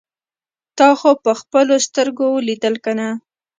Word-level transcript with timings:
تا 0.77 0.89
خو 0.99 1.11
په 1.23 1.31
خپلو 1.41 1.75
سترګو 1.87 2.23
اوليدل 2.33 2.75
کنه. 2.85 3.07